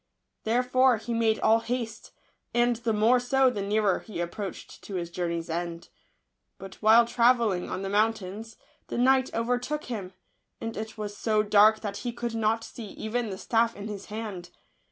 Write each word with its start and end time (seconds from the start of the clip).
Therefore 0.45 0.97
he 0.97 1.13
made 1.13 1.39
all 1.41 1.59
haste, 1.59 2.11
and 2.55 2.77
the 2.77 2.91
more 2.91 3.19
so 3.19 3.51
the 3.51 3.61
nearer 3.61 3.99
he 3.99 4.19
approached 4.19 4.81
to 4.85 4.95
his 4.95 5.11
journey 5.11 5.37
s 5.37 5.47
end. 5.47 5.89
But 6.57 6.81
while 6.81 7.05
travelling 7.05 7.69
on 7.69 7.83
the 7.83 7.87
moun 7.87 8.11
Digitized 8.13 8.19
by 8.19 8.21
Google 8.25 8.39
tains, 8.41 8.55
the 8.87 8.97
night 8.97 9.33
overtook 9.35 9.83
him; 9.83 10.13
and 10.59 10.75
it 10.75 10.97
was 10.97 11.15
so 11.15 11.43
dark 11.43 11.81
that 11.81 11.97
he 11.97 12.11
could 12.11 12.33
not 12.33 12.63
see 12.63 12.85
even 12.87 13.29
the 13.29 13.37
staff 13.37 13.75
in 13.75 13.87
his 13.89 14.05
hand. 14.05 14.49